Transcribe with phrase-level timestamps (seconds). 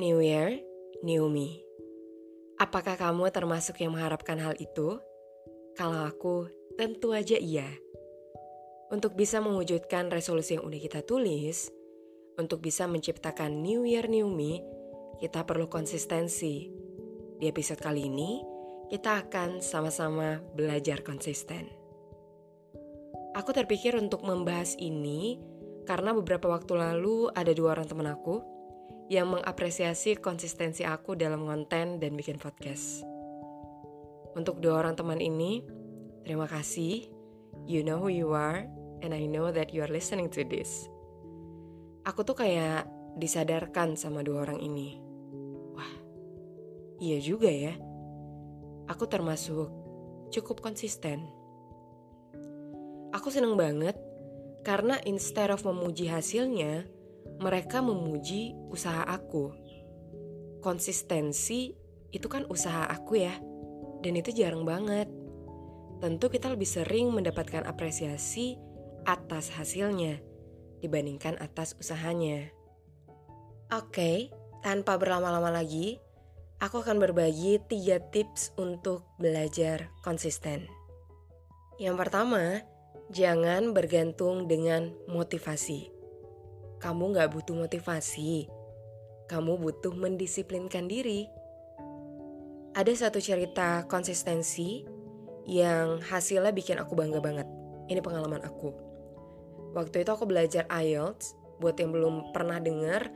[0.00, 0.56] New Year,
[1.04, 1.60] New Me.
[2.56, 4.96] Apakah kamu termasuk yang mengharapkan hal itu?
[5.76, 6.48] Kalau aku,
[6.80, 7.68] tentu aja iya.
[8.88, 11.68] Untuk bisa mewujudkan resolusi yang udah kita tulis,
[12.40, 14.64] untuk bisa menciptakan New Year, New Me,
[15.20, 16.72] kita perlu konsistensi.
[17.36, 18.40] Di episode kali ini,
[18.88, 21.68] kita akan sama-sama belajar konsisten.
[23.36, 25.36] Aku terpikir untuk membahas ini
[25.84, 28.49] karena beberapa waktu lalu ada dua orang teman aku
[29.10, 33.02] yang mengapresiasi konsistensi aku dalam konten dan bikin podcast.
[34.38, 35.66] Untuk dua orang teman ini,
[36.22, 37.10] terima kasih.
[37.66, 38.70] You know who you are,
[39.02, 40.86] and I know that you are listening to this.
[42.06, 42.86] Aku tuh kayak
[43.18, 45.02] disadarkan sama dua orang ini.
[45.74, 45.92] Wah,
[47.02, 47.74] iya juga ya.
[48.86, 49.66] Aku termasuk
[50.30, 51.26] cukup konsisten.
[53.10, 53.98] Aku seneng banget
[54.62, 56.86] karena instead of memuji hasilnya,
[57.40, 59.48] mereka memuji usaha aku.
[60.60, 61.72] Konsistensi
[62.12, 63.32] itu kan usaha aku ya,
[64.04, 65.08] dan itu jarang banget.
[66.04, 68.60] Tentu kita lebih sering mendapatkan apresiasi
[69.08, 70.20] atas hasilnya
[70.84, 72.52] dibandingkan atas usahanya.
[73.72, 74.28] Oke,
[74.60, 75.96] tanpa berlama-lama lagi,
[76.60, 80.68] aku akan berbagi tiga tips untuk belajar konsisten.
[81.80, 82.60] Yang pertama,
[83.08, 85.99] jangan bergantung dengan motivasi
[86.80, 88.48] kamu gak butuh motivasi.
[89.28, 91.28] Kamu butuh mendisiplinkan diri.
[92.72, 94.82] Ada satu cerita konsistensi
[95.44, 97.46] yang hasilnya bikin aku bangga banget.
[97.92, 98.72] Ini pengalaman aku.
[99.76, 101.36] Waktu itu aku belajar IELTS.
[101.60, 103.12] Buat yang belum pernah dengar,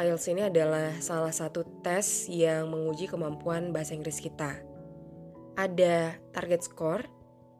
[0.00, 4.56] IELTS ini adalah salah satu tes yang menguji kemampuan bahasa Inggris kita.
[5.52, 7.04] Ada target score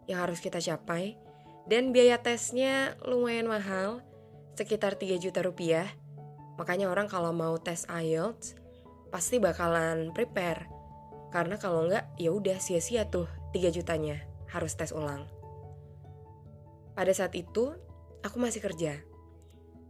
[0.08, 1.20] yang harus kita capai
[1.68, 4.00] dan biaya tesnya lumayan mahal
[4.56, 5.88] sekitar 3 juta rupiah.
[6.60, 8.56] Makanya orang kalau mau tes IELTS
[9.08, 10.68] pasti bakalan prepare.
[11.32, 14.20] Karena kalau enggak ya udah sia-sia tuh 3 jutanya
[14.52, 15.24] harus tes ulang.
[16.92, 17.72] Pada saat itu
[18.20, 19.00] aku masih kerja.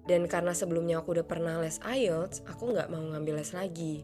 [0.02, 4.02] Dan karena sebelumnya aku udah pernah les IELTS, aku nggak mau ngambil les lagi.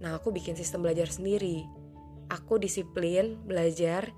[0.00, 1.64] Nah aku bikin sistem belajar sendiri.
[2.32, 4.12] Aku disiplin, belajar,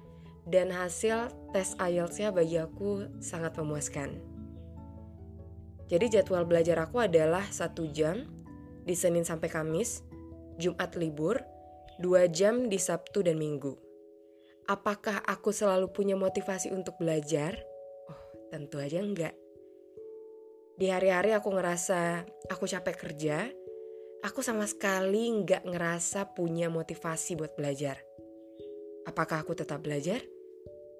[0.46, 4.38] dan hasil tes IELTS-nya bagi aku sangat memuaskan.
[5.88, 8.28] Jadi jadwal belajar aku adalah satu jam
[8.84, 10.04] di Senin sampai Kamis,
[10.60, 11.41] Jumat libur,
[11.97, 13.72] dua jam di Sabtu dan Minggu.
[14.69, 17.56] Apakah aku selalu punya motivasi untuk belajar?
[18.04, 18.21] Oh,
[18.53, 19.32] tentu aja enggak.
[20.76, 23.49] Di hari-hari aku ngerasa aku capek kerja,
[24.20, 27.97] aku sama sekali nggak ngerasa punya motivasi buat belajar.
[29.09, 30.20] Apakah aku tetap belajar?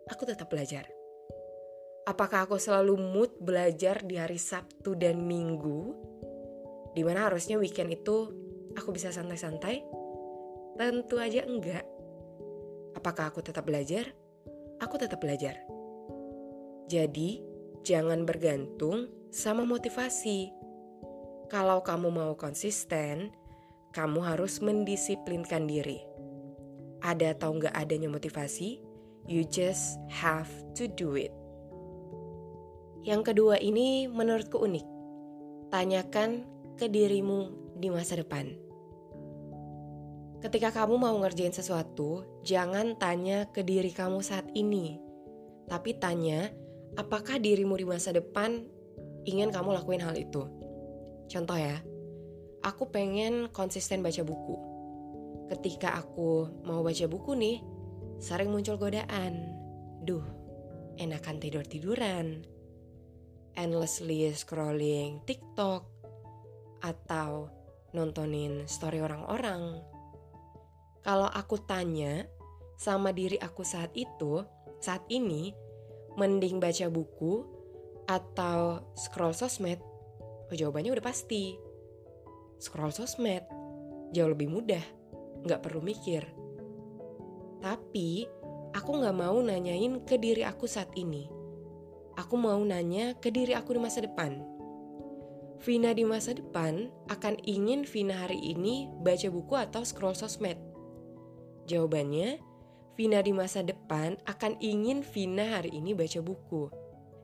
[0.09, 0.97] Aku tetap belajar.
[2.08, 5.92] Apakah aku selalu mood belajar di hari Sabtu dan Minggu?
[6.96, 8.32] Di mana harusnya weekend itu
[8.72, 9.84] aku bisa santai-santai?
[10.80, 11.84] Tentu aja enggak.
[12.96, 14.08] Apakah aku tetap belajar?
[14.80, 15.60] Aku tetap belajar.
[16.88, 17.44] Jadi,
[17.84, 20.48] jangan bergantung sama motivasi.
[21.52, 23.36] Kalau kamu mau konsisten,
[23.92, 26.00] kamu harus mendisiplinkan diri.
[27.05, 28.81] Ada atau enggak adanya motivasi,
[29.28, 31.38] you just have to do it.
[33.08, 34.87] Yang kedua ini menurutku unik.
[35.72, 36.44] Tanyakan
[36.76, 38.52] ke dirimu di masa depan.
[40.44, 45.00] Ketika kamu mau ngerjain sesuatu, jangan tanya ke diri kamu saat ini.
[45.72, 46.52] Tapi tanya,
[47.00, 48.69] apakah dirimu di masa depan
[49.25, 50.44] ingin kamu lakuin hal itu?
[51.32, 51.81] Contoh ya,
[52.60, 54.56] aku pengen konsisten baca buku.
[55.49, 57.64] Ketika aku mau baca buku nih,
[58.20, 59.49] sering muncul godaan.
[60.05, 60.22] Duh,
[61.00, 62.44] enakan tidur-tiduran,
[63.58, 65.82] endlessly scrolling TikTok
[66.78, 67.50] atau
[67.90, 69.82] nontonin story orang-orang.
[71.02, 72.28] kalau aku tanya
[72.78, 74.44] sama diri aku saat itu,
[74.78, 75.50] saat ini,
[76.14, 77.43] mending baca buku
[78.06, 79.81] atau scroll sosmed?
[80.49, 81.56] Oh, jawabannya udah pasti.
[82.60, 83.43] Scroll sosmed.
[84.12, 84.84] Jauh lebih mudah.
[85.49, 86.28] Nggak perlu mikir.
[87.64, 88.28] Tapi,
[88.76, 91.38] aku nggak mau nanyain ke diri aku saat ini.
[92.19, 94.43] Aku mau nanya ke diri aku di masa depan.
[95.62, 100.59] Vina di masa depan akan ingin Vina hari ini baca buku atau scroll sosmed.
[101.70, 102.43] Jawabannya,
[102.99, 106.67] Vina di masa depan akan ingin Vina hari ini baca buku.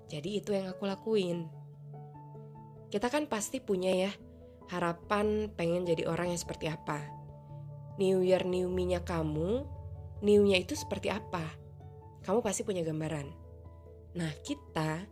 [0.07, 1.51] Jadi itu yang aku lakuin.
[2.87, 4.13] Kita kan pasti punya ya
[4.71, 7.03] harapan pengen jadi orang yang seperti apa.
[7.99, 9.67] New Year New Me-nya kamu,
[10.23, 11.43] New-nya itu seperti apa?
[12.25, 13.44] Kamu pasti punya gambaran.
[14.15, 15.07] Nah kita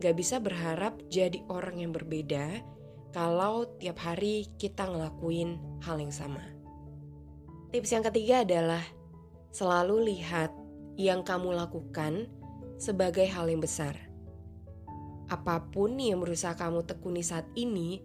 [0.00, 2.60] gak bisa berharap jadi orang yang berbeda
[3.12, 6.42] kalau tiap hari kita ngelakuin hal yang sama.
[7.72, 8.84] Tips yang ketiga adalah
[9.52, 10.52] selalu lihat
[11.00, 12.28] yang kamu lakukan
[12.76, 14.12] sebagai hal yang besar
[15.32, 18.04] apa pun yang berusaha kamu tekuni saat ini,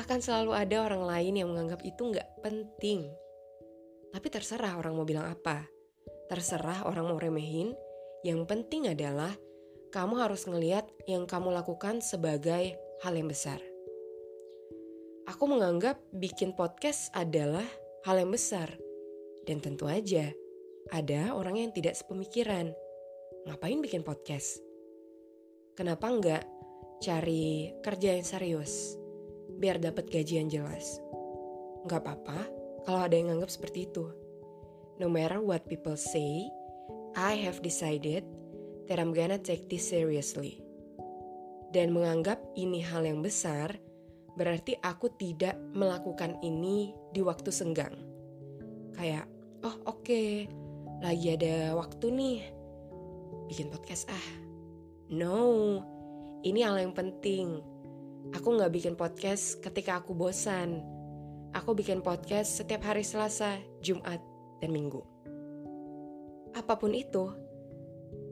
[0.00, 3.04] akan selalu ada orang lain yang menganggap itu nggak penting.
[4.16, 5.68] Tapi terserah orang mau bilang apa.
[6.32, 7.76] Terserah orang mau remehin.
[8.24, 9.36] Yang penting adalah
[9.94, 12.74] kamu harus ngeliat yang kamu lakukan sebagai
[13.06, 13.62] hal yang besar.
[15.30, 17.62] Aku menganggap bikin podcast adalah
[18.02, 18.74] hal yang besar.
[19.46, 20.34] Dan tentu aja,
[20.90, 22.74] ada orang yang tidak sepemikiran.
[23.46, 24.58] Ngapain bikin podcast?
[25.78, 26.42] Kenapa enggak
[26.98, 28.98] cari kerja yang serius
[29.62, 30.98] biar dapat gaji yang jelas?
[31.86, 32.50] Enggak apa-apa
[32.82, 34.10] kalau ada yang anggap seperti itu.
[34.98, 36.50] No matter what people say,
[37.14, 38.26] I have decided
[38.88, 40.60] that I'm gonna take this seriously.
[41.74, 43.74] Dan menganggap ini hal yang besar,
[44.38, 47.94] berarti aku tidak melakukan ini di waktu senggang.
[48.94, 49.26] Kayak,
[49.66, 50.46] oh oke, okay,
[51.02, 52.38] lagi ada waktu nih,
[53.50, 54.44] bikin podcast ah
[55.12, 55.78] No,
[56.40, 57.60] ini hal yang penting.
[58.32, 60.80] Aku nggak bikin podcast ketika aku bosan.
[61.52, 64.18] Aku bikin podcast setiap hari Selasa, Jumat,
[64.64, 65.04] dan Minggu.
[66.56, 67.30] Apa pun itu,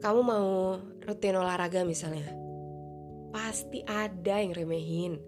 [0.03, 2.27] kamu mau rutin olahraga misalnya,
[3.31, 5.23] pasti ada yang remehin.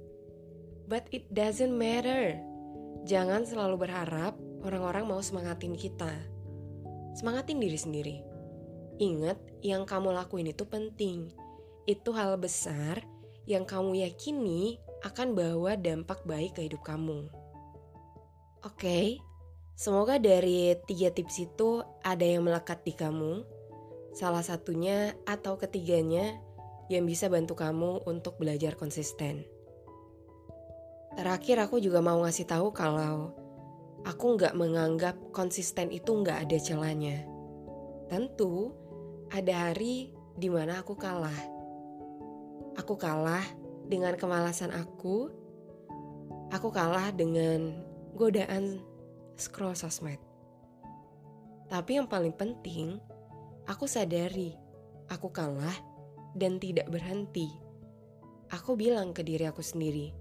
[0.91, 2.35] But it doesn't matter.
[3.07, 4.35] Jangan selalu berharap
[4.67, 6.11] orang-orang mau semangatin kita.
[7.15, 8.17] Semangatin diri sendiri.
[8.99, 11.31] Ingat, yang kamu lakuin itu penting
[11.85, 13.05] itu hal besar
[13.45, 17.29] yang kamu yakini akan bawa dampak baik ke hidup kamu.
[18.65, 19.05] Oke, okay,
[19.77, 23.54] semoga dari tiga tips itu ada yang melekat di kamu.
[24.15, 26.39] Salah satunya atau ketiganya
[26.87, 29.43] yang bisa bantu kamu untuk belajar konsisten.
[31.19, 33.35] Terakhir aku juga mau ngasih tahu kalau
[34.07, 37.27] aku nggak menganggap konsisten itu nggak ada celahnya.
[38.07, 38.71] Tentu
[39.35, 41.55] ada hari di mana aku kalah
[42.75, 43.43] Aku kalah
[43.87, 45.31] dengan kemalasan aku.
[46.51, 47.79] Aku kalah dengan
[48.19, 48.83] godaan
[49.39, 50.19] scroll sosmed.
[51.71, 52.99] Tapi yang paling penting,
[53.65, 54.53] aku sadari
[55.09, 55.75] aku kalah
[56.37, 57.49] dan tidak berhenti.
[58.53, 60.13] Aku bilang ke diri aku sendiri,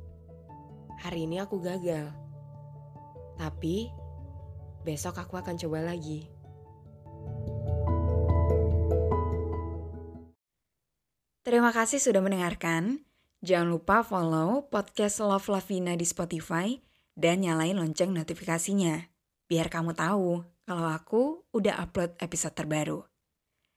[1.04, 2.08] hari ini aku gagal.
[3.36, 3.92] Tapi
[4.84, 6.32] besok aku akan coba lagi.
[11.44, 13.04] Terima kasih sudah mendengarkan.
[13.44, 16.80] Jangan lupa follow podcast Love Lavina di Spotify
[17.12, 19.12] dan nyalain lonceng notifikasinya.
[19.44, 23.13] Biar kamu tahu kalau aku udah upload episode terbaru.